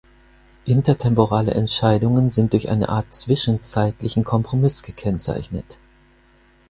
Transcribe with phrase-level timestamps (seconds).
[0.65, 5.77] Intertemporale Entscheidungen sind durch eine Art zwischenzeitlichen Kompromiss gekennzeichnet.